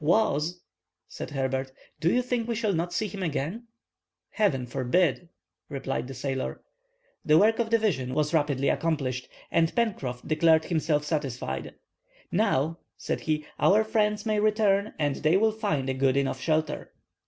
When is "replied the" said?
5.69-6.15